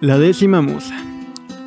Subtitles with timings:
[0.00, 0.94] La décima musa,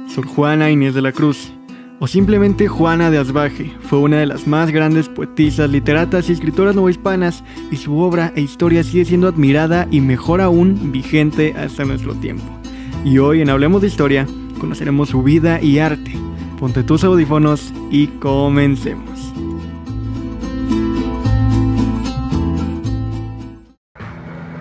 [0.08, 1.52] Sor Juana Inés de la Cruz,
[2.00, 6.74] o simplemente Juana de Asbaje, fue una de las más grandes poetisas, literatas y escritoras
[6.74, 12.16] novohispanas, y su obra e historia sigue siendo admirada y mejor aún vigente hasta nuestro
[12.16, 12.46] tiempo.
[13.04, 14.26] Y hoy en Hablemos de Historia
[14.62, 16.14] conoceremos su vida y arte.
[16.58, 19.11] Ponte tus audífonos y comencemos.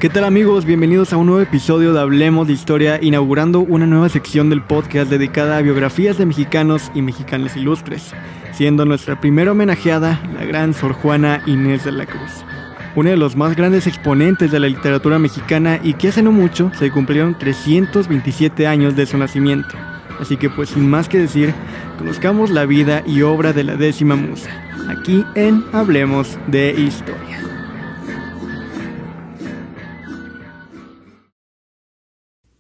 [0.01, 0.65] ¿Qué tal amigos?
[0.65, 5.11] Bienvenidos a un nuevo episodio de Hablemos de Historia, inaugurando una nueva sección del podcast
[5.11, 8.15] dedicada a biografías de mexicanos y mexicanos ilustres,
[8.53, 12.31] siendo nuestra primera homenajeada la gran Sor Juana Inés de la Cruz,
[12.97, 16.73] una de los más grandes exponentes de la literatura mexicana y que hace no mucho
[16.79, 19.77] se cumplieron 327 años de su nacimiento.
[20.19, 21.53] Así que pues sin más que decir,
[21.99, 24.49] conozcamos la vida y obra de la décima musa,
[24.89, 27.50] aquí en Hablemos de Historia.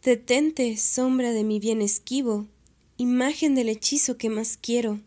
[0.02, 2.48] Detente, sombra de mi bien esquivo,
[2.96, 4.98] imagen del hechizo que más quiero,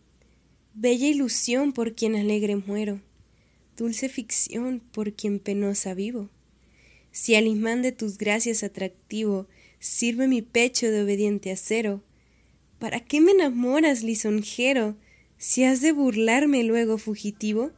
[0.76, 3.02] bella ilusión por quien alegre muero,
[3.76, 6.30] dulce ficción por quien penosa vivo.
[7.12, 9.48] Si al imán de tus gracias atractivo
[9.80, 12.04] sirve mi pecho de obediente acero,
[12.78, 14.96] ¿para qué me enamoras, lisonjero,
[15.40, 17.72] si has de burlarme luego fugitivo?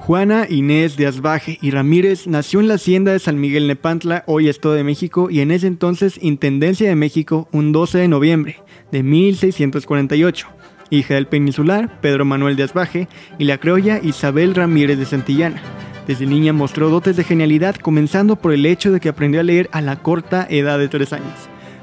[0.00, 4.48] Juana Inés de Asbaje y Ramírez nació en la hacienda de San Miguel Nepantla, hoy
[4.48, 9.02] Estado de México, y en ese entonces Intendencia de México, un 12 de noviembre de
[9.02, 10.48] 1648.
[10.88, 15.60] Hija del peninsular Pedro Manuel de Asbaje y la criolla Isabel Ramírez de Santillana.
[16.06, 19.68] Desde niña mostró dotes de genialidad, comenzando por el hecho de que aprendió a leer
[19.70, 21.38] a la corta edad de tres años.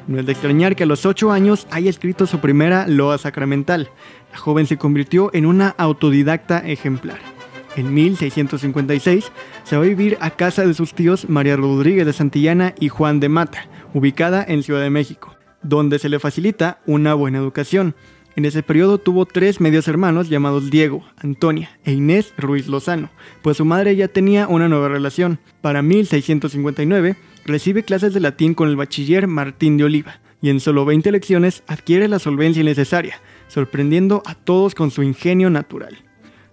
[0.08, 3.90] No es de extrañar que a los ocho años haya escrito su primera loa sacramental.
[4.32, 7.37] La joven se convirtió en una autodidacta ejemplar
[7.78, 9.32] en 1656,
[9.64, 13.20] se va a vivir a casa de sus tíos María Rodríguez de Santillana y Juan
[13.20, 17.96] de Mata, ubicada en Ciudad de México, donde se le facilita una buena educación.
[18.36, 23.10] En ese periodo tuvo tres medios hermanos llamados Diego, Antonia e Inés Ruiz Lozano,
[23.44, 25.40] pues su madre ya tenía una nueva relación.
[25.62, 27.16] Para 1659
[27.46, 31.64] recibe clases de latín con el bachiller Martín de Oliva y en solo 20 lecciones
[31.68, 36.07] adquiere la solvencia necesaria, sorprendiendo a todos con su ingenio natural.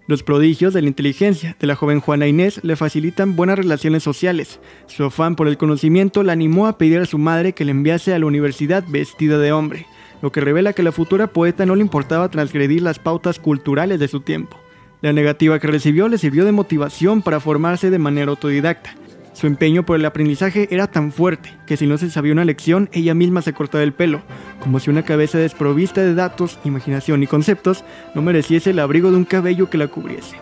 [0.07, 4.59] Los prodigios de la inteligencia de la joven Juana Inés le facilitan buenas relaciones sociales.
[4.85, 8.13] Su afán por el conocimiento la animó a pedir a su madre que le enviase
[8.13, 9.87] a la universidad vestida de hombre,
[10.21, 14.07] lo que revela que la futura poeta no le importaba transgredir las pautas culturales de
[14.07, 14.59] su tiempo.
[15.01, 18.95] La negativa que recibió le sirvió de motivación para formarse de manera autodidacta.
[19.35, 22.89] Su empeño por el aprendizaje era tan fuerte que si no se sabía una lección,
[22.93, 24.21] ella misma se cortaba el pelo,
[24.61, 29.17] como si una cabeza desprovista de datos, imaginación y conceptos no mereciese el abrigo de
[29.17, 30.37] un cabello que la cubriese.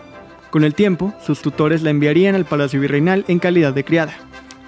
[0.50, 4.14] Con el tiempo, sus tutores la enviarían al Palacio Virreinal en calidad de criada,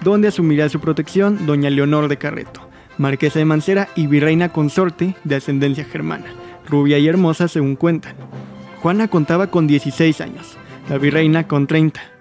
[0.03, 5.35] donde asumiría su protección doña Leonor de Carreto, marquesa de Mancera y virreina consorte de
[5.35, 6.25] ascendencia germana,
[6.67, 8.17] rubia y hermosa según cuentan.
[8.81, 10.57] Juana contaba con 16 años,
[10.89, 12.16] la virreina con 30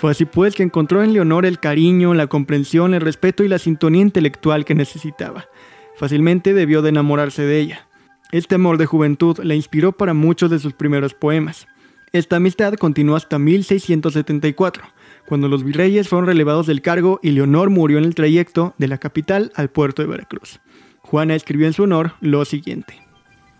[0.00, 3.58] fue así pues que encontró en Leonor el cariño, la comprensión, el respeto y la
[3.58, 5.50] sintonía intelectual que necesitaba.
[5.94, 7.86] Fácilmente debió de enamorarse de ella.
[8.32, 11.66] Este amor de juventud la inspiró para muchos de sus primeros poemas.
[12.14, 14.84] Esta amistad continuó hasta 1674,
[15.28, 18.96] cuando los virreyes fueron relevados del cargo y Leonor murió en el trayecto de la
[18.96, 20.60] capital al puerto de Veracruz.
[21.00, 22.94] Juana escribió en su honor lo siguiente.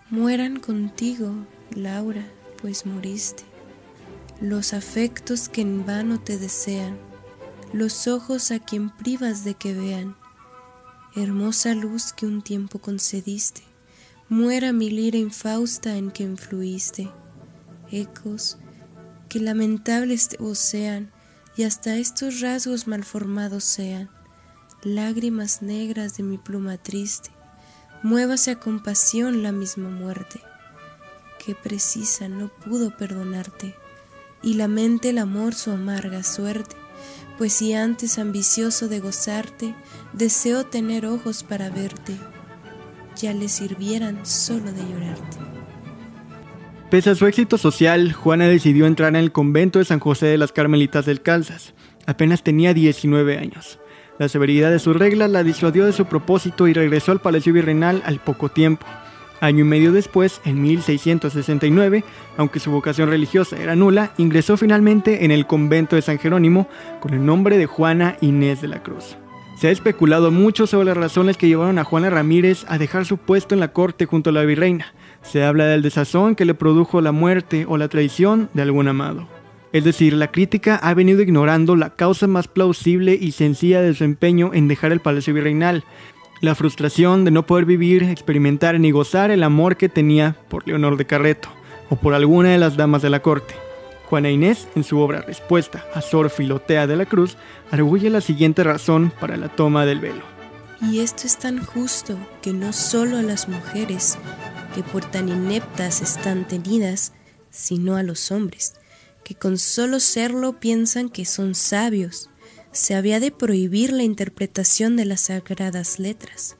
[0.08, 1.34] Mueran contigo,
[1.76, 2.24] Laura,
[2.62, 3.49] pues moriste
[4.40, 6.98] los afectos que en vano te desean,
[7.74, 10.16] los ojos a quien privas de que vean,
[11.14, 13.62] hermosa luz que un tiempo concediste,
[14.30, 17.10] muera mi lira infausta en que influiste,
[17.90, 18.56] ecos
[19.28, 21.12] que lamentables te vocean
[21.54, 24.08] y hasta estos rasgos malformados sean,
[24.82, 27.28] lágrimas negras de mi pluma triste,
[28.02, 30.40] muévase a compasión la misma muerte,
[31.44, 33.74] que precisa no pudo perdonarte
[34.42, 36.76] y lamente el amor su amarga suerte,
[37.38, 39.74] pues si antes ambicioso de gozarte,
[40.12, 42.16] deseo tener ojos para verte,
[43.16, 45.38] ya le sirvieran solo de llorarte.
[46.90, 50.38] Pese a su éxito social, Juana decidió entrar en el convento de San José de
[50.38, 51.72] las Carmelitas del Calzas.
[52.06, 53.78] Apenas tenía 19 años.
[54.18, 58.02] La severidad de sus reglas la disuadió de su propósito y regresó al Palacio Virreinal
[58.04, 58.86] al poco tiempo.
[59.40, 62.04] Año y medio después, en 1669,
[62.36, 66.68] aunque su vocación religiosa era nula, ingresó finalmente en el convento de San Jerónimo
[67.00, 69.16] con el nombre de Juana Inés de la Cruz.
[69.56, 73.18] Se ha especulado mucho sobre las razones que llevaron a Juana Ramírez a dejar su
[73.18, 74.94] puesto en la corte junto a la virreina.
[75.22, 79.28] Se habla del desazón que le produjo la muerte o la traición de algún amado.
[79.72, 84.04] Es decir, la crítica ha venido ignorando la causa más plausible y sencilla de su
[84.04, 85.84] empeño en dejar el palacio virreinal,
[86.40, 90.96] la frustración de no poder vivir, experimentar ni gozar el amor que tenía por Leonor
[90.96, 91.50] de Carreto
[91.90, 93.54] o por alguna de las damas de la corte.
[94.08, 97.36] Juana Inés, en su obra Respuesta a Sor Filotea de la Cruz,
[97.70, 100.22] arguye la siguiente razón para la toma del velo.
[100.80, 104.16] Y esto es tan justo que no solo a las mujeres,
[104.74, 107.12] que por tan ineptas están tenidas,
[107.50, 108.74] sino a los hombres,
[109.24, 112.29] que con solo serlo piensan que son sabios,
[112.72, 116.56] se había de prohibir la interpretación de las sagradas letras,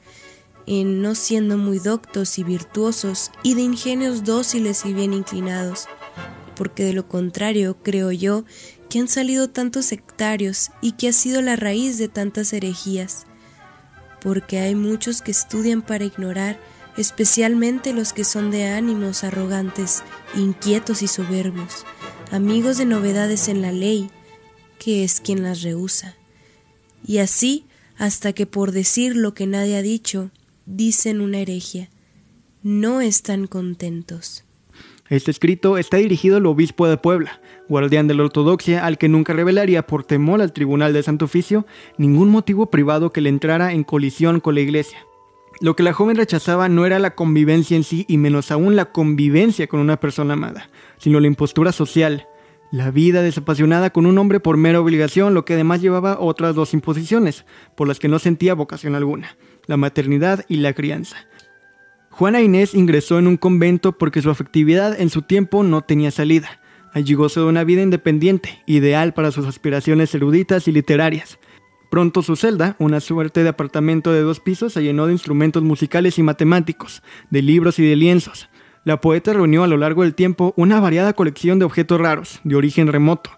[0.67, 5.87] en no siendo muy doctos y virtuosos y de ingenios dóciles y bien inclinados,
[6.55, 8.45] porque de lo contrario creo yo
[8.89, 13.25] que han salido tantos sectarios y que ha sido la raíz de tantas herejías,
[14.21, 16.59] porque hay muchos que estudian para ignorar,
[16.97, 20.03] especialmente los que son de ánimos arrogantes,
[20.35, 21.85] inquietos y soberbios,
[22.31, 24.11] amigos de novedades en la ley,
[24.83, 26.15] que es quien las rehúsa.
[27.05, 27.65] Y así
[27.99, 30.31] hasta que por decir lo que nadie ha dicho,
[30.65, 31.89] dicen una herejía.
[32.63, 34.43] No están contentos.
[35.07, 39.33] Este escrito está dirigido al obispo de Puebla, guardián de la ortodoxia, al que nunca
[39.33, 41.67] revelaría por temor al tribunal de Santo Oficio
[41.99, 44.97] ningún motivo privado que le entrara en colisión con la iglesia.
[45.59, 48.91] Lo que la joven rechazaba no era la convivencia en sí y menos aún la
[48.91, 52.25] convivencia con una persona amada, sino la impostura social,
[52.71, 56.73] la vida desapasionada con un hombre por mera obligación, lo que además llevaba otras dos
[56.73, 57.45] imposiciones,
[57.75, 59.35] por las que no sentía vocación alguna,
[59.67, 61.17] la maternidad y la crianza.
[62.09, 66.61] Juana Inés ingresó en un convento porque su afectividad en su tiempo no tenía salida.
[66.93, 71.39] Allí gozó de una vida independiente, ideal para sus aspiraciones eruditas y literarias.
[71.89, 76.17] Pronto su celda, una suerte de apartamento de dos pisos, se llenó de instrumentos musicales
[76.17, 78.49] y matemáticos, de libros y de lienzos,
[78.83, 82.55] la poeta reunió a lo largo del tiempo una variada colección de objetos raros, de
[82.55, 83.29] origen remoto,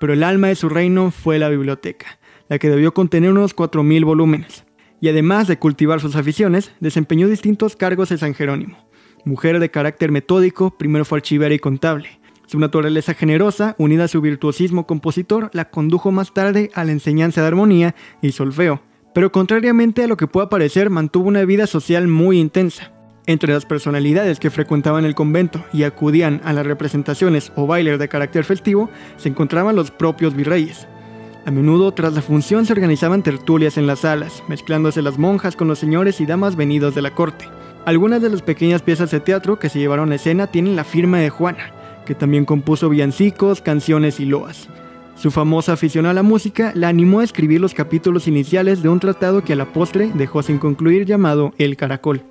[0.00, 4.04] pero el alma de su reino fue la biblioteca, la que debió contener unos 4.000
[4.06, 4.64] volúmenes.
[5.00, 8.88] Y además de cultivar sus aficiones, desempeñó distintos cargos en San Jerónimo.
[9.26, 12.20] Mujer de carácter metódico, primero fue archivera y contable.
[12.46, 17.42] Su naturaleza generosa, unida a su virtuosismo compositor, la condujo más tarde a la enseñanza
[17.42, 18.80] de armonía y solfeo.
[19.12, 22.95] Pero contrariamente a lo que pueda parecer, mantuvo una vida social muy intensa.
[23.28, 28.08] Entre las personalidades que frecuentaban el convento y acudían a las representaciones o bailes de
[28.08, 30.86] carácter festivo se encontraban los propios virreyes.
[31.44, 35.66] A menudo tras la función se organizaban tertulias en las salas, mezclándose las monjas con
[35.66, 37.48] los señores y damas venidos de la corte.
[37.84, 41.18] Algunas de las pequeñas piezas de teatro que se llevaron a escena tienen la firma
[41.18, 41.72] de Juana,
[42.04, 44.68] que también compuso villancicos, canciones y loas.
[45.16, 49.00] Su famosa afición a la música la animó a escribir los capítulos iniciales de un
[49.00, 52.22] tratado que a la postre dejó sin concluir llamado El Caracol.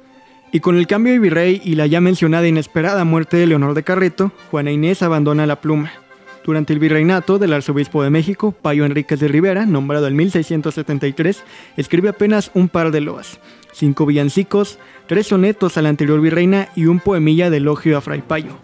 [0.56, 3.84] Y con el cambio de virrey y la ya mencionada inesperada muerte de Leonor de
[3.84, 5.92] Carreto, Juana Inés abandona la pluma.
[6.46, 11.44] Durante el virreinato del arzobispo de México, Payo Enríquez de Rivera, nombrado en 1673,
[11.76, 13.38] escribe apenas un par de loas,
[13.74, 18.22] cinco villancicos, tres sonetos a la anterior virreina y un poemilla de elogio a Fray
[18.22, 18.58] Payo.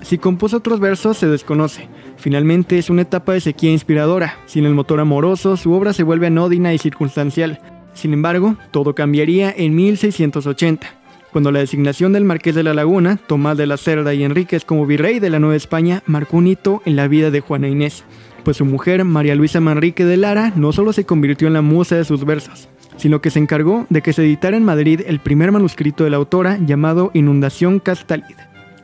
[0.00, 1.86] Si compuso otros versos se desconoce.
[2.16, 4.38] Finalmente es una etapa de sequía inspiradora.
[4.46, 7.60] Sin el motor amoroso, su obra se vuelve anódina y circunstancial.
[7.92, 13.56] Sin embargo, todo cambiaría en 1680 cuando la designación del Marqués de la Laguna, Tomás
[13.56, 16.96] de la Cerda y Enríquez como virrey de la Nueva España marcó un hito en
[16.96, 18.04] la vida de Juana Inés,
[18.44, 21.96] pues su mujer, María Luisa Manrique de Lara, no solo se convirtió en la musa
[21.96, 25.52] de sus versos, sino que se encargó de que se editara en Madrid el primer
[25.52, 28.36] manuscrito de la autora llamado Inundación Castalid.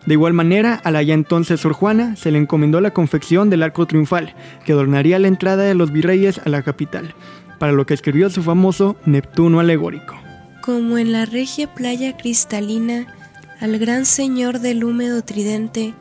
[0.04, 3.62] De igual manera, a la ya entonces Sor Juana se le encomendó la confección del
[3.62, 4.34] arco triunfal,
[4.64, 7.14] que adornaría la entrada de los virreyes a la capital,
[7.60, 10.21] para lo que escribió su famoso Neptuno alegórico
[10.62, 13.12] como en la regia playa cristalina,
[13.60, 15.92] al gran señor del húmedo tridente,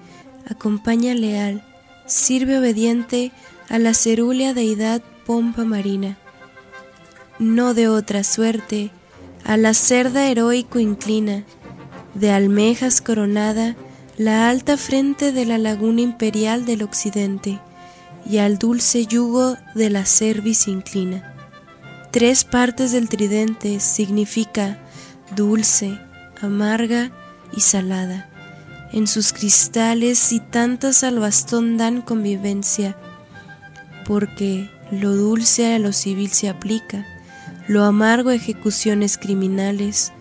[0.48, 1.64] acompaña leal,
[2.06, 3.32] sirve obediente
[3.70, 6.18] a la cerúlea deidad pompa marina.
[7.40, 8.92] No de otra suerte,
[9.44, 11.44] a la cerda heroico inclina,
[12.14, 13.76] de almejas coronada,
[14.18, 17.60] la alta frente de la laguna imperial del occidente,
[18.30, 21.31] y al dulce yugo de la cerviz inclina
[22.12, 24.78] tres partes del tridente significa
[25.36, 26.00] dulce,
[26.42, 27.12] amarga
[27.56, 28.30] y salada.
[28.92, 32.98] En sus cristales y tantas al bastón dan convivencia,
[34.06, 37.06] porque lo dulce a lo civil se aplica,
[37.70, 40.12] lo amargo a ejecuciones criminales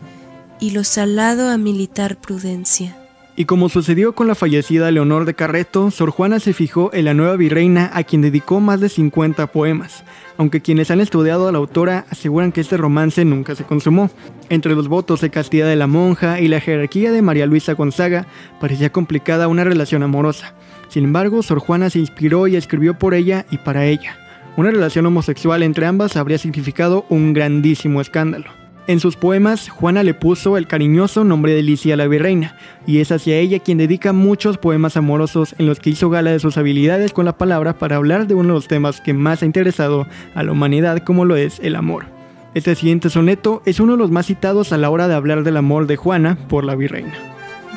[0.60, 2.99] y lo salado a militar prudencia.
[3.40, 7.14] Y como sucedió con la fallecida Leonor de Carreto, Sor Juana se fijó en la
[7.14, 10.04] nueva virreina a quien dedicó más de 50 poemas,
[10.36, 14.10] aunque quienes han estudiado a la autora aseguran que este romance nunca se consumó.
[14.50, 18.26] Entre los votos de castidad de la monja y la jerarquía de María Luisa Gonzaga
[18.60, 20.52] parecía complicada una relación amorosa.
[20.88, 24.18] Sin embargo, Sor Juana se inspiró y escribió por ella y para ella.
[24.58, 28.59] Una relación homosexual entre ambas habría significado un grandísimo escándalo.
[28.86, 32.56] En sus poemas, Juana le puso el cariñoso nombre de Licia la Virreina,
[32.86, 36.40] y es hacia ella quien dedica muchos poemas amorosos en los que hizo gala de
[36.40, 39.46] sus habilidades con la palabra para hablar de uno de los temas que más ha
[39.46, 42.06] interesado a la humanidad como lo es el amor.
[42.54, 45.56] Este siguiente soneto es uno de los más citados a la hora de hablar del
[45.56, 47.14] amor de Juana por la Virreina.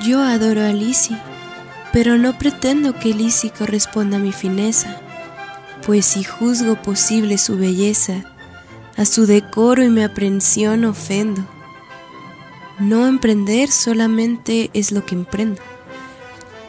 [0.03, 1.15] Yo adoro a Lisi,
[1.91, 4.99] pero no pretendo que Lisi corresponda a mi fineza,
[5.85, 8.32] pues si juzgo posible su belleza,
[8.95, 11.45] a su decoro y mi aprensión ofendo.
[12.79, 15.61] No emprender solamente es lo que emprendo,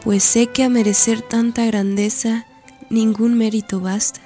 [0.02, 2.46] pues sé que a merecer tanta grandeza
[2.90, 4.20] ningún mérito basta,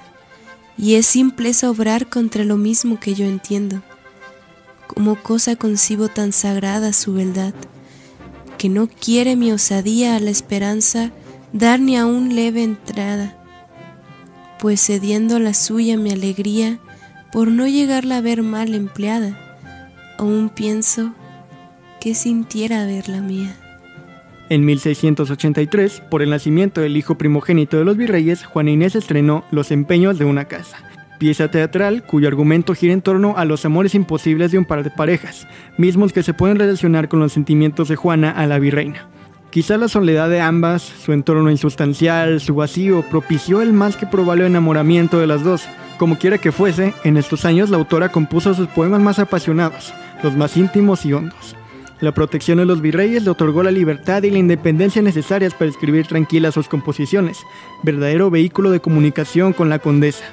[0.77, 3.81] y es simpleza obrar contra lo mismo que yo entiendo.
[4.87, 7.53] Como cosa concibo tan sagrada su beldad,
[8.57, 11.11] que no quiere mi osadía a la esperanza
[11.53, 13.37] dar ni aún leve entrada,
[14.59, 16.79] pues cediendo la suya mi alegría,
[17.31, 19.37] por no llegarla a ver mal empleada,
[20.17, 21.13] aún pienso
[21.99, 23.55] que sintiera ver la mía.
[24.49, 29.69] En 1683, por el nacimiento del hijo primogénito de los virreyes, Juana Inés estrenó Los
[29.69, 30.77] empeños de una casa,
[31.19, 34.89] pieza teatral cuyo argumento gira en torno a los amores imposibles de un par de
[34.89, 39.07] parejas, mismos que se pueden relacionar con los sentimientos de Juana a la virreina.
[39.51, 44.45] Quizá la soledad de ambas, su entorno insustancial, su vacío, propició el más que probable
[44.45, 45.63] enamoramiento de las dos,
[45.97, 49.91] como quiera que fuese, en estos años la autora compuso sus poemas más apasionados,
[50.21, 51.55] los más íntimos y hondos.
[51.99, 56.05] La protección de los virreyes le otorgó la libertad y la independencia necesarias para escribir
[56.05, 57.39] tranquilas sus composiciones,
[57.81, 60.25] verdadero vehículo de comunicación con la condesa.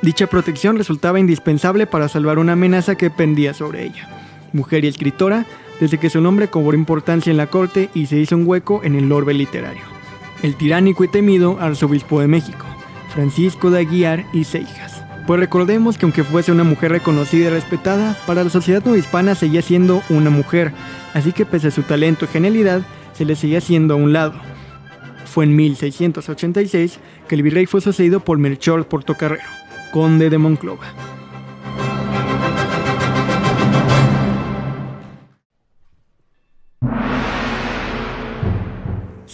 [0.00, 4.08] Dicha protección resultaba indispensable para salvar una amenaza que pendía sobre ella.
[4.52, 5.44] Mujer y escritora,
[5.80, 8.94] desde que su nombre cobró importancia en la corte y se hizo un hueco en
[8.94, 9.82] el orbe literario.
[10.42, 12.66] El tiránico y temido arzobispo de México,
[13.12, 15.02] Francisco de Aguiar y Seijas.
[15.26, 19.34] Pues recordemos que aunque fuese una mujer reconocida y respetada, para la sociedad no hispana
[19.34, 20.72] seguía siendo una mujer,
[21.14, 22.82] así que pese a su talento y genialidad,
[23.14, 24.34] se le seguía haciendo a un lado.
[25.24, 29.42] Fue en 1686 que el virrey fue sucedido por Melchor Portocarrero,
[29.92, 31.13] conde de Monclova.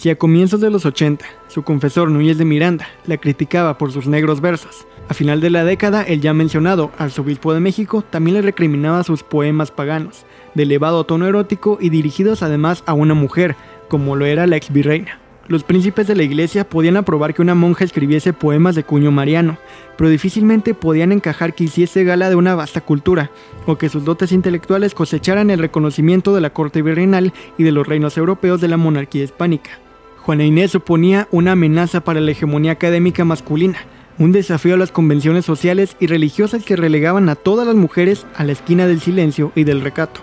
[0.01, 4.07] Si a comienzos de los 80 su confesor Núñez de Miranda la criticaba por sus
[4.07, 8.41] negros versos, a final de la década el ya mencionado arzobispo de México también le
[8.41, 13.55] recriminaba sus poemas paganos, de elevado tono erótico y dirigidos además a una mujer,
[13.89, 15.19] como lo era la ex virreina.
[15.47, 19.59] Los príncipes de la iglesia podían aprobar que una monja escribiese poemas de cuño mariano,
[19.99, 23.29] pero difícilmente podían encajar que hiciese gala de una vasta cultura,
[23.67, 27.85] o que sus dotes intelectuales cosecharan el reconocimiento de la corte virreinal y de los
[27.85, 29.79] reinos europeos de la monarquía hispánica.
[30.23, 33.79] Juana Inés suponía una amenaza para la hegemonía académica masculina,
[34.19, 38.43] un desafío a las convenciones sociales y religiosas que relegaban a todas las mujeres a
[38.43, 40.21] la esquina del silencio y del recato.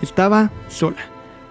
[0.00, 0.96] Estaba sola.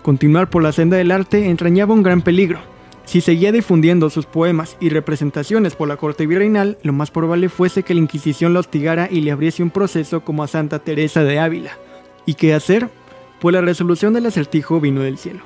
[0.01, 2.59] Continuar por la senda del arte entrañaba un gran peligro.
[3.05, 7.83] Si seguía difundiendo sus poemas y representaciones por la corte virreinal, lo más probable fuese
[7.83, 11.37] que la Inquisición la hostigara y le abriese un proceso como a Santa Teresa de
[11.37, 11.77] Ávila.
[12.25, 12.89] ¿Y qué hacer?
[13.39, 15.41] Pues la resolución del acertijo vino del cielo.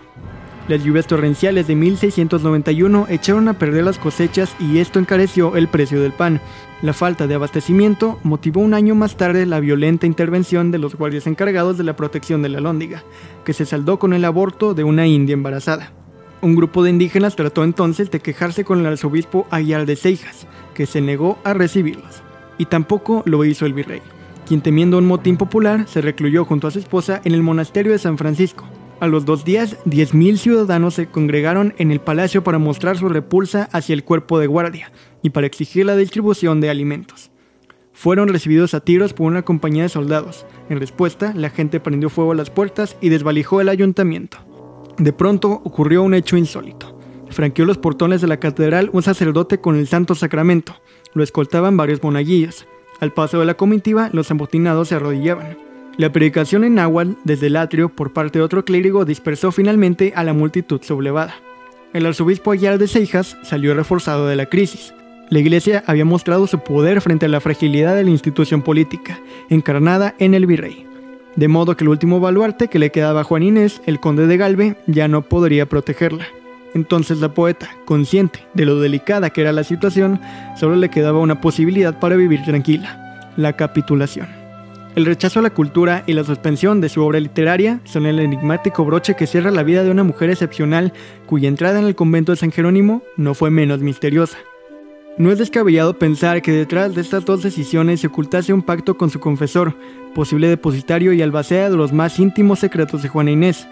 [0.67, 6.01] Las lluvias torrenciales de 1691 echaron a perder las cosechas y esto encareció el precio
[6.01, 6.41] del pan.
[6.81, 11.25] La falta de abastecimiento motivó un año más tarde la violenta intervención de los guardias
[11.25, 13.03] encargados de la protección de la lóndiga,
[13.45, 15.93] que se saldó con el aborto de una india embarazada.
[16.41, 20.85] Un grupo de indígenas trató entonces de quejarse con el arzobispo Aguiar de Seijas, que
[20.85, 22.21] se negó a recibirlos.
[22.57, 24.01] Y tampoco lo hizo el virrey,
[24.45, 27.99] quien temiendo un motín popular se recluyó junto a su esposa en el monasterio de
[27.99, 28.65] San Francisco,
[28.99, 33.69] a los dos días, 10.000 ciudadanos se congregaron en el palacio para mostrar su repulsa
[33.71, 37.31] hacia el cuerpo de guardia y para exigir la distribución de alimentos.
[37.93, 40.45] Fueron recibidos a tiros por una compañía de soldados.
[40.69, 44.37] En respuesta, la gente prendió fuego a las puertas y desvalijó el ayuntamiento.
[44.97, 46.99] De pronto ocurrió un hecho insólito.
[47.29, 50.75] Franqueó los portones de la catedral un sacerdote con el Santo Sacramento.
[51.13, 52.67] Lo escoltaban varios monaguillos.
[52.99, 55.66] Al paso de la comitiva, los amotinados se arrodillaban.
[55.97, 60.23] La predicación en náhuatl desde el atrio por parte de otro clérigo dispersó finalmente a
[60.23, 61.33] la multitud sublevada.
[61.91, 64.93] El arzobispo Aguilar de Seijas salió reforzado de la crisis.
[65.31, 70.13] La iglesia había mostrado su poder frente a la fragilidad de la institución política, encarnada
[70.19, 70.85] en el virrey.
[71.35, 74.37] De modo que el último baluarte que le quedaba a Juan Inés, el conde de
[74.37, 76.27] Galve, ya no podría protegerla.
[76.75, 80.21] Entonces la poeta, consciente de lo delicada que era la situación,
[80.57, 84.36] solo le quedaba una posibilidad para vivir tranquila, la capitulación.
[84.97, 88.83] El rechazo a la cultura y la suspensión de su obra literaria son el enigmático
[88.83, 90.91] broche que cierra la vida de una mujer excepcional
[91.27, 94.39] cuya entrada en el convento de San Jerónimo no fue menos misteriosa.
[95.19, 99.11] No es descabellado pensar que detrás de estas dos decisiones se ocultase un pacto con
[99.11, 99.75] su confesor,
[100.15, 103.67] posible depositario y albacea de los más íntimos secretos de Juana Inés.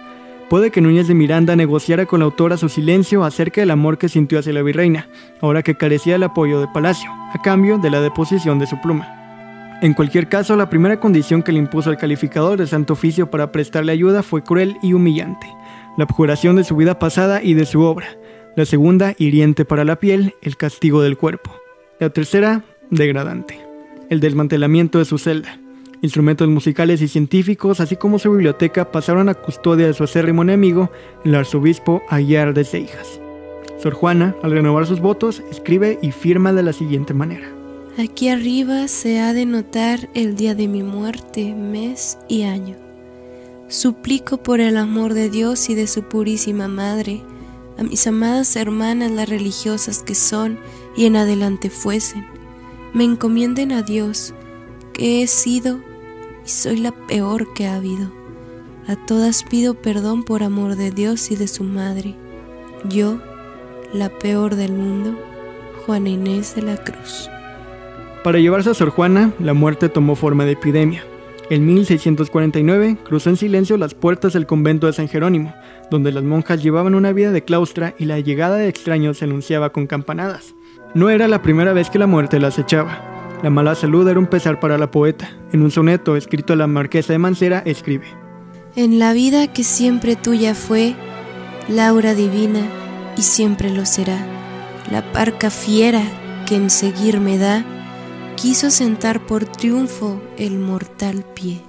[0.48, 4.10] Puede que Núñez de Miranda negociara con la autora su silencio acerca del amor que
[4.10, 5.10] sintió hacia la virreina,
[5.42, 9.25] ahora que carecía del apoyo de Palacio, a cambio de la deposición de su pluma.
[9.82, 13.52] En cualquier caso, la primera condición que le impuso el calificador del Santo Oficio para
[13.52, 15.48] prestarle ayuda fue cruel y humillante,
[15.98, 18.08] la abjuración de su vida pasada y de su obra.
[18.56, 21.52] La segunda, hiriente para la piel, el castigo del cuerpo.
[22.00, 23.60] La tercera, degradante,
[24.10, 25.60] el desmantelamiento de su celda.
[26.02, 30.90] Instrumentos musicales y científicos, así como su biblioteca, pasaron a custodia de su acérrimo enemigo,
[31.26, 33.20] el arzobispo Aguiar de Seijas.
[33.78, 37.65] Sor Juana, al renovar sus votos, escribe y firma de la siguiente manera.
[37.98, 42.76] Aquí arriba se ha de notar el día de mi muerte, mes y año.
[43.70, 47.24] Suplico por el amor de Dios y de su purísima Madre,
[47.78, 50.60] a mis amadas hermanas las religiosas que son
[50.98, 52.26] y en adelante fuesen,
[52.94, 54.34] me encomienden a Dios,
[54.94, 55.80] que he sido
[56.46, 58.12] y soy la peor que ha habido.
[58.88, 62.14] A todas pido perdón por amor de Dios y de su madre.
[62.90, 63.22] Yo,
[63.94, 65.18] la peor del mundo,
[65.86, 67.30] Juana Inés de la Cruz.
[68.26, 71.04] Para llevarse a Sor Juana, la muerte tomó forma de epidemia.
[71.52, 75.54] En 1649 cruzó en silencio las puertas del convento de San Jerónimo,
[75.92, 79.72] donde las monjas llevaban una vida de claustra y la llegada de extraños se anunciaba
[79.72, 80.56] con campanadas.
[80.96, 83.00] No era la primera vez que la muerte las echaba.
[83.44, 85.30] La mala salud era un pesar para la poeta.
[85.52, 88.08] En un soneto escrito a la marquesa de Mancera escribe:
[88.76, 90.96] En la vida que siempre tuya fue,
[91.70, 92.62] Laura divina,
[93.16, 94.18] y siempre lo será,
[94.92, 96.02] la parca fiera
[96.48, 97.64] que en seguirme da,
[98.36, 101.62] quiso sentar por triunfo el mortal pie.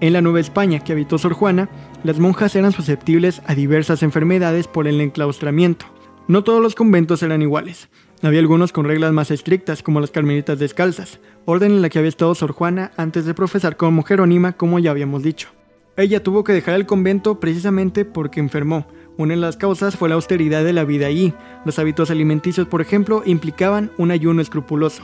[0.00, 1.70] En la Nueva España que habitó Sor Juana,
[2.04, 5.86] las monjas eran susceptibles a diversas enfermedades por el enclaustramiento.
[6.28, 7.88] No todos los conventos eran iguales.
[8.22, 12.08] Había algunos con reglas más estrictas, como las carmelitas descalzas, orden en la que había
[12.10, 15.48] estado Sor Juana antes de profesar como Jerónima, como ya habíamos dicho.
[15.96, 18.86] Ella tuvo que dejar el convento precisamente porque enfermó.
[19.16, 21.32] Una de las causas fue la austeridad de la vida allí.
[21.64, 25.02] Los hábitos alimenticios, por ejemplo, implicaban un ayuno escrupuloso.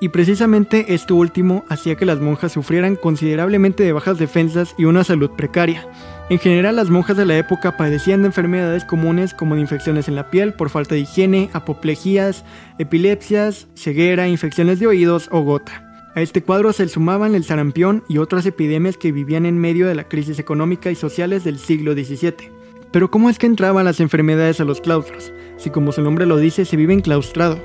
[0.00, 5.02] Y precisamente esto último hacía que las monjas sufrieran considerablemente de bajas defensas y una
[5.02, 5.88] salud precaria.
[6.30, 10.14] En general, las monjas de la época padecían de enfermedades comunes como de infecciones en
[10.14, 12.44] la piel por falta de higiene, apoplejías,
[12.78, 15.84] epilepsias, ceguera, infecciones de oídos o gota.
[16.14, 19.94] A este cuadro se sumaban el sarampión y otras epidemias que vivían en medio de
[19.94, 22.50] la crisis económica y sociales del siglo XVII.
[22.92, 25.32] Pero ¿cómo es que entraban las enfermedades a los claustros?
[25.56, 27.58] Si como su nombre lo dice, se vive enclaustrado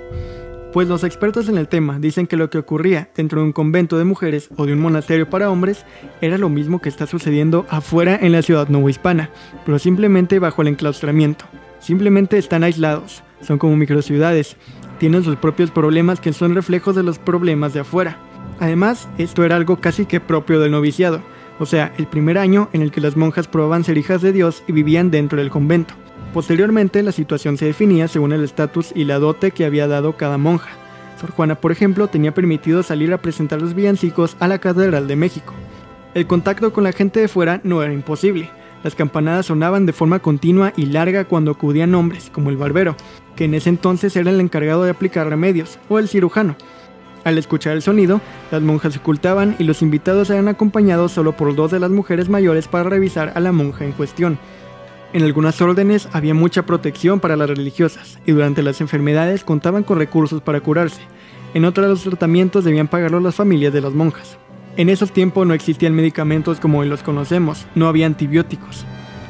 [0.73, 3.99] pues los expertos en el tema dicen que lo que ocurría dentro de un convento
[3.99, 5.85] de mujeres o de un monasterio para hombres
[6.19, 9.29] era lo mismo que está sucediendo afuera en la ciudad novohispana,
[9.65, 11.45] pero simplemente bajo el enclaustramiento.
[11.79, 14.57] Simplemente están aislados, son como microciudades,
[14.97, 18.17] tienen sus propios problemas que son reflejos de los problemas de afuera.
[18.59, 21.21] Además, esto era algo casi que propio del noviciado,
[21.59, 24.63] o sea, el primer año en el que las monjas probaban ser hijas de Dios
[24.67, 25.93] y vivían dentro del convento.
[26.33, 30.39] Posteriormente, la situación se definía según el estatus y la dote que había dado cada
[30.39, 30.71] monja.
[31.21, 35.15] Sor Juana, por ejemplo, tenía permitido salir a presentar los villancicos a la Catedral de
[35.15, 35.53] México.
[36.15, 38.49] El contacto con la gente de fuera no era imposible.
[38.83, 42.95] Las campanadas sonaban de forma continua y larga cuando acudían hombres, como el barbero,
[43.35, 46.55] que en ese entonces era el encargado de aplicar remedios, o el cirujano.
[47.23, 48.19] Al escuchar el sonido,
[48.51, 52.27] las monjas se ocultaban y los invitados eran acompañados solo por dos de las mujeres
[52.27, 54.37] mayores para revisar a la monja en cuestión.
[55.13, 59.99] En algunas órdenes había mucha protección para las religiosas y durante las enfermedades contaban con
[59.99, 61.01] recursos para curarse.
[61.53, 64.39] En otras los tratamientos debían pagarlos las familias de las monjas.
[64.75, 68.85] En esos tiempos no existían medicamentos como hoy los conocemos, no había antibióticos.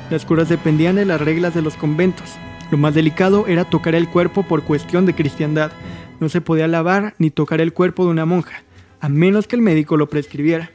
[0.10, 2.30] Las curas dependían de las reglas de los conventos.
[2.72, 5.74] Lo más delicado era tocar el cuerpo por cuestión de cristiandad.
[6.22, 8.64] No se podía lavar ni tocar el cuerpo de una monja,
[9.02, 10.72] a menos que el médico lo prescribiera.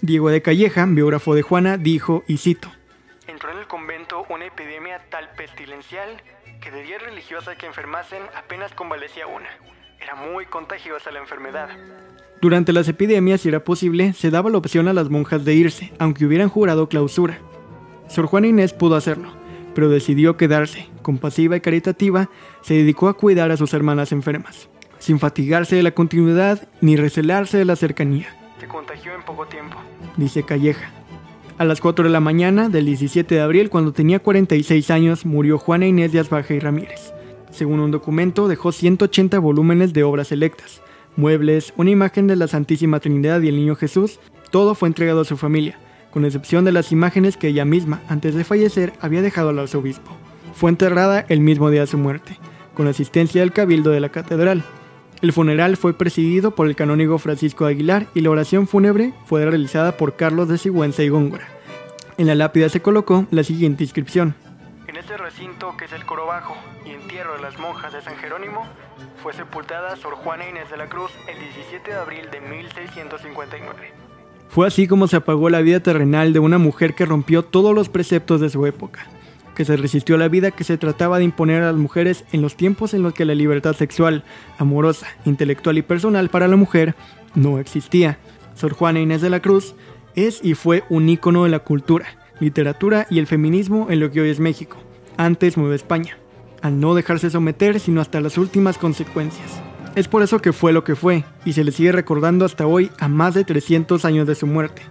[0.00, 2.70] Diego de Calleja, biógrafo de Juana, dijo, y cito,
[3.66, 6.22] el convento una epidemia tal pestilencial
[6.60, 9.48] que de 10 religiosas que enfermasen apenas convalecía una.
[10.00, 11.68] Era muy contagiosa la enfermedad.
[12.40, 15.92] Durante las epidemias, si era posible, se daba la opción a las monjas de irse,
[15.98, 17.38] aunque hubieran jurado clausura.
[18.08, 19.32] Sor Juana Inés pudo hacerlo,
[19.74, 20.88] pero decidió quedarse.
[21.02, 22.30] Compasiva y caritativa,
[22.62, 27.58] se dedicó a cuidar a sus hermanas enfermas, sin fatigarse de la continuidad ni recelarse
[27.58, 28.28] de la cercanía.
[28.60, 29.76] Se contagió en poco tiempo,
[30.16, 30.92] dice Calleja.
[31.58, 35.56] A las 4 de la mañana del 17 de abril, cuando tenía 46 años, murió
[35.56, 37.14] Juana Inés de Asbaja y Ramírez.
[37.50, 40.82] Según un documento, dejó 180 volúmenes de obras selectas,
[41.16, 45.24] muebles, una imagen de la Santísima Trinidad y el Niño Jesús, todo fue entregado a
[45.24, 45.78] su familia,
[46.10, 50.10] con excepción de las imágenes que ella misma, antes de fallecer, había dejado al arzobispo.
[50.52, 52.38] Fue enterrada el mismo día de su muerte,
[52.74, 54.62] con asistencia del cabildo de la catedral.
[55.22, 59.96] El funeral fue presidido por el canónigo Francisco Aguilar y la oración fúnebre fue realizada
[59.96, 61.48] por Carlos de Sigüenza y Góngora.
[62.18, 64.34] En la lápida se colocó la siguiente inscripción.
[64.86, 68.16] En este recinto, que es el coro bajo y entierro de las monjas de San
[68.16, 68.66] Jerónimo,
[69.22, 73.92] fue sepultada Sor Juana Inés de la Cruz el 17 de abril de 1659.
[74.50, 77.88] Fue así como se apagó la vida terrenal de una mujer que rompió todos los
[77.88, 79.06] preceptos de su época
[79.56, 82.42] que se resistió a la vida que se trataba de imponer a las mujeres en
[82.42, 84.22] los tiempos en los que la libertad sexual,
[84.58, 86.94] amorosa, intelectual y personal para la mujer
[87.34, 88.18] no existía.
[88.54, 89.74] Sor Juana Inés de la Cruz
[90.14, 92.06] es y fue un ícono de la cultura,
[92.38, 94.76] literatura y el feminismo en lo que hoy es México,
[95.16, 96.16] antes Nueva España,
[96.62, 99.60] al no dejarse someter sino hasta las últimas consecuencias.
[99.94, 102.90] Es por eso que fue lo que fue, y se le sigue recordando hasta hoy
[102.98, 104.82] a más de 300 años de su muerte.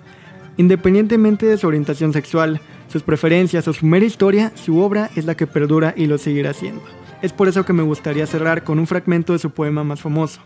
[0.57, 5.35] Independientemente de su orientación sexual, sus preferencias o su mera historia, su obra es la
[5.35, 6.83] que perdura y lo seguirá haciendo.
[7.21, 10.41] Es por eso que me gustaría cerrar con un fragmento de su poema más famoso,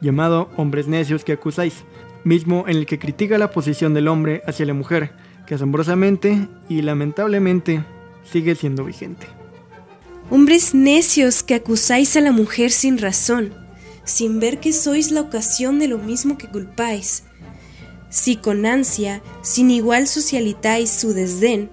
[0.00, 1.84] llamado Hombres necios que acusáis,
[2.24, 5.12] mismo en el que critica la posición del hombre hacia la mujer,
[5.46, 7.84] que asombrosamente y lamentablemente
[8.24, 9.26] sigue siendo vigente.
[10.30, 13.52] Hombres necios que acusáis a la mujer sin razón,
[14.04, 17.24] sin ver que sois la ocasión de lo mismo que culpáis,
[18.10, 21.70] si con ansia, sin igual socialitáis su desdén,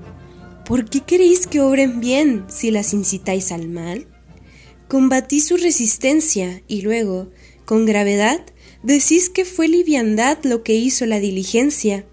[0.65, 4.07] ¿por qué queréis que obren bien si las incitáis al mal?
[4.87, 7.29] Combatís su resistencia y luego,
[7.65, 8.45] con gravedad,
[8.83, 12.05] decís que fue liviandad lo que hizo la diligencia.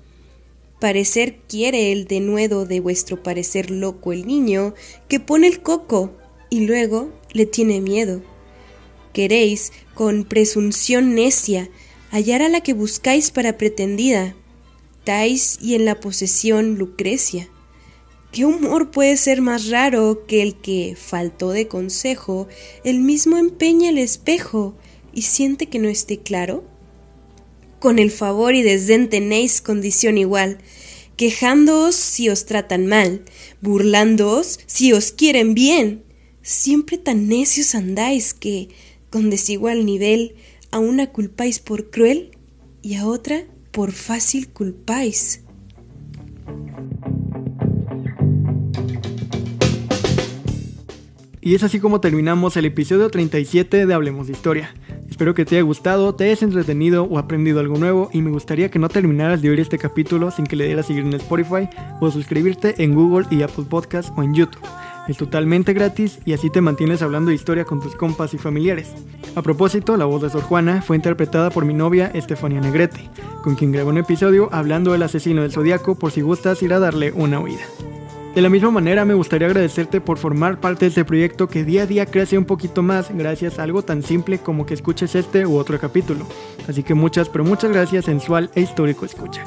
[0.81, 4.75] Parecer quiere el denuedo de vuestro parecer loco el niño
[5.09, 6.17] que pone el coco
[6.51, 8.23] y luego le tiene miedo.
[9.13, 11.71] Queréis, con presunción necia,
[12.15, 14.37] hallar a la que buscáis para pretendida,
[15.03, 17.49] Tais y en la posesión Lucrecia.
[18.31, 22.47] ¿Qué humor puede ser más raro que el que, faltó de consejo,
[22.85, 24.77] el mismo empeña el espejo
[25.13, 26.63] y siente que no esté claro?
[27.81, 30.59] Con el favor y desdén tenéis condición igual,
[31.17, 33.25] quejándoos si os tratan mal,
[33.61, 36.05] burlándoos si os quieren bien.
[36.43, 38.69] Siempre tan necios andáis que,
[39.11, 40.37] con desigual nivel,
[40.75, 42.37] a una culpáis por cruel
[42.83, 45.45] y a otra por fácil culpáis.
[51.41, 54.75] Y es así como terminamos el episodio 37 de Hablemos de Historia.
[55.09, 58.69] Espero que te haya gustado, te hayas entretenido o aprendido algo nuevo y me gustaría
[58.69, 61.69] que no terminaras de oír este capítulo sin que le dieras seguir en Spotify
[62.01, 64.67] o suscribirte en Google y Apple Podcasts o en YouTube.
[65.07, 68.93] Es totalmente gratis y así te mantienes hablando de historia con tus compas y familiares.
[69.35, 73.11] A propósito, la voz de Sor Juana fue interpretada por mi novia Estefania Negrete,
[73.43, 76.79] con quien grabé un episodio hablando del asesino del zodiaco por si gustas ir a
[76.79, 77.65] darle una oída.
[78.35, 81.83] De la misma manera me gustaría agradecerte por formar parte de este proyecto que día
[81.83, 85.47] a día crece un poquito más gracias a algo tan simple como que escuches este
[85.47, 86.27] u otro capítulo.
[86.67, 89.45] Así que muchas pero muchas gracias sensual e histórico escucha.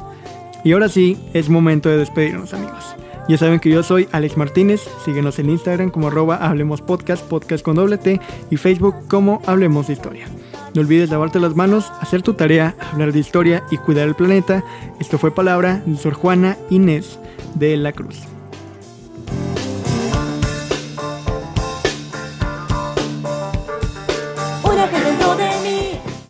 [0.64, 2.96] Y ahora sí, es momento de despedirnos amigos.
[3.28, 7.64] Ya saben que yo soy Alex Martínez, síguenos en Instagram como arroba Hablemos Podcast, podcast
[7.64, 10.28] con doble T, y Facebook como Hablemos de Historia.
[10.74, 14.64] No olvides lavarte las manos, hacer tu tarea, hablar de historia y cuidar el planeta.
[15.02, 17.20] Esto fue palabra de Sor Juana Inés
[17.56, 18.37] de la Cruz.